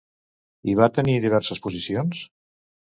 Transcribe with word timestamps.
Hi 0.69 0.75
va 0.79 0.89
tenir 0.97 1.19
diverses 1.27 1.65
posicions? 1.69 2.27